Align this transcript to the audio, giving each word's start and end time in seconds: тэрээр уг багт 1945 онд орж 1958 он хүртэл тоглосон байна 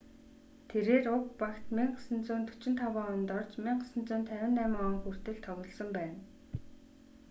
тэрээр 0.69 1.05
уг 1.15 1.25
багт 1.41 1.65
1945 1.73 3.13
онд 3.15 3.29
орж 3.39 3.51
1958 3.61 4.85
он 4.87 4.93
хүртэл 5.03 5.37
тоглосон 5.45 5.89
байна 5.97 6.19